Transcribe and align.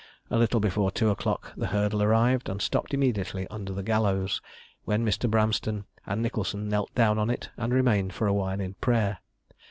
A 0.31 0.37
little 0.39 0.59
before 0.59 0.89
two 0.89 1.09
o'clock 1.11 1.53
the 1.55 1.67
hurdle 1.67 2.01
arrived, 2.01 2.49
and 2.49 2.59
stopped 2.59 2.91
immediately 2.91 3.47
under 3.49 3.71
the 3.71 3.83
gallows, 3.83 4.41
when 4.83 5.05
Mr. 5.05 5.29
Bramston 5.29 5.85
and 6.07 6.23
Nicholson 6.23 6.67
knelt 6.67 6.91
down 6.95 7.19
on 7.19 7.29
it, 7.29 7.51
and 7.55 7.71
remained 7.71 8.11
for 8.11 8.25
a 8.25 8.33
while 8.33 8.59
in 8.59 8.73
prayer. 8.73 9.19